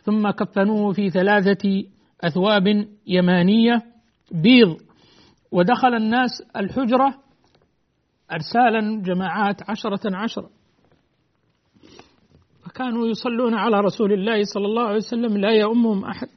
[0.02, 1.84] ثم كفنوه في ثلاثة
[2.20, 3.82] أثواب يمانية
[4.32, 4.76] بيض.
[5.52, 7.14] ودخل الناس الحجرة
[8.32, 10.50] أرسالا جماعات عشرة عشرة
[12.68, 16.28] فكانوا يصلون على رسول الله صلى الله عليه وسلم لا يؤمهم أحد.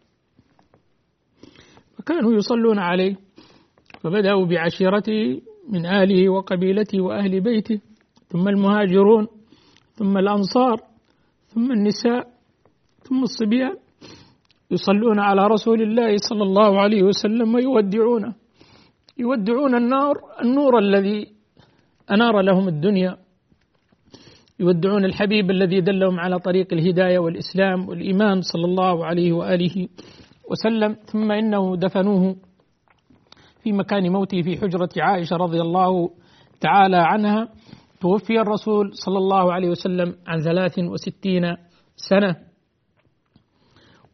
[1.97, 3.15] فكانوا يصلون عليه
[4.01, 7.81] فبدأوا بعشيرته من آله وقبيلته وأهل بيته
[8.27, 9.27] ثم المهاجرون
[9.93, 10.77] ثم الأنصار
[11.47, 12.27] ثم النساء
[13.03, 13.75] ثم الصبيان
[14.71, 18.33] يصلون على رسول الله صلى الله عليه وسلم ويودعونه.
[19.17, 21.27] يودعون النار النور الذي
[22.11, 23.17] أنار لهم الدنيا.
[24.61, 29.87] يودعون الحبيب الذي دلهم على طريق الهداية والإسلام والإيمان صلى الله عليه وآله
[30.51, 32.35] وسلم ثم إنه دفنوه
[33.63, 36.09] في مكان موته في حجرة عائشة رضي الله
[36.61, 37.49] تعالى عنها.
[38.01, 41.55] توفي الرسول صلى الله عليه وسلم عن ثلاث وستين
[41.95, 42.35] سنة.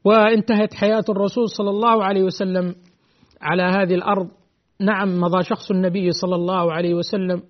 [0.06, 2.76] وانتهت حياة الرسول صلى الله عليه وسلم
[3.42, 4.28] على هذه الأرض.
[4.80, 7.42] نعم مضى شخص النبي صلى الله عليه وسلم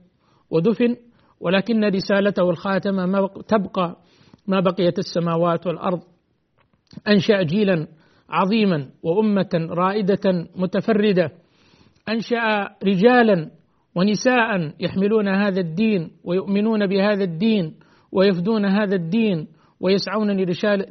[0.51, 0.95] ودفن.
[1.39, 3.97] ولكن رسالته الخاتمة ما تبقى
[4.47, 5.99] ما بقيت السماوات والأرض.
[7.07, 7.87] أنشأ جيلا
[8.29, 11.31] عظيما وأمة رائدة متفردة.
[12.09, 13.51] أنشأ رجالا
[13.95, 17.73] ونساء يحملون هذا الدين ويؤمنون بهذا الدين
[18.11, 19.47] ويفدون هذا الدين
[19.79, 20.31] ويسعون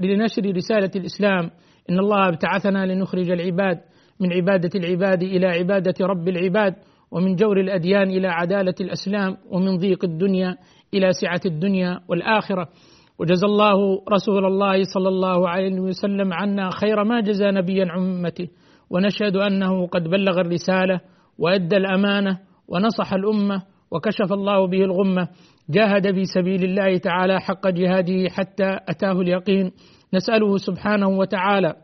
[0.00, 1.50] لنشر رسالة الإسلام.
[1.90, 3.80] إن الله أبتعثنا لنخرج العباد
[4.20, 6.74] من عبادة العباد إلى عبادة رب العباد
[7.10, 10.56] ومن جور الأديان إلى عدالة الأسلام ومن ضيق الدنيا
[10.94, 12.68] إلى سعة الدنيا والآخرة.
[13.18, 18.48] وجزى الله رسول الله صلى الله عليه وسلم عنا خير ما جزى نبيا عن أمته
[18.90, 21.00] ونشهد أنه قد بلغ الرسالة
[21.38, 22.38] وأدى الأمانة
[22.68, 25.28] ونصح الأمة وكشف الله به الغمة.
[25.70, 29.72] جاهد في سبيل الله تعالى حق جهاده حتى أتاه اليقين.
[30.14, 31.74] نسأله سبحانه وتعالى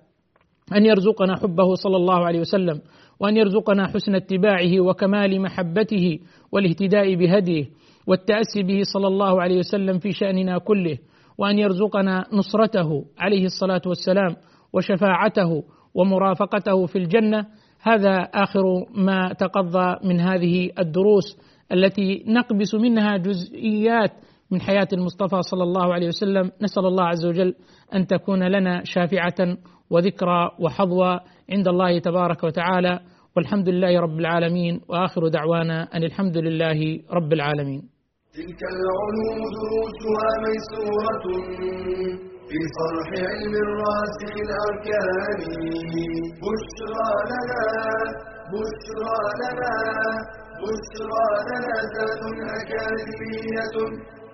[0.77, 2.81] أن يرزقنا حبه صلى الله عليه وسلم
[3.21, 6.19] وأن يرزقنا حسن اتباعه وكمال محبته
[6.53, 7.65] والاهتداء بهديه
[8.07, 10.99] والتأسي به صلى الله عليه وسلم في شأننا كله
[11.39, 14.37] وأن يرزقنا نصرته عليه الصلاة والسلام
[14.73, 15.63] وشفاعته
[15.95, 17.47] ومرافقته في الجنة.
[17.83, 18.63] هذا آخر
[18.95, 21.39] ما تقضى من هذه الدروس
[21.73, 24.11] التي نقبس منها جزئيات
[24.51, 26.51] من حياة المصطفى صلى الله عليه وسلم.
[26.63, 27.55] نسأل الله عز وجل
[27.95, 29.57] أن تكون لنا شافعة
[29.93, 31.21] وذكرى وحظوى
[31.53, 33.01] عند الله تبارك وتعالى
[33.37, 36.79] والحمد لله رب العالمين وآخر دعوانا أن الحمد لله
[37.11, 37.83] رب العالمين.
[38.39, 41.25] تلك العلوم دروسها ميسورة
[42.49, 45.41] في صرح علم الراسخ الأركان.
[46.45, 47.65] بشرى لنا
[48.53, 49.75] بشرى لنا
[50.63, 52.23] بشرى لنا ذات
[52.59, 53.77] أكاديمية.